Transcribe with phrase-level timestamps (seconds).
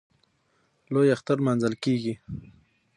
[0.91, 2.13] لوی اختر نماځل کېږي.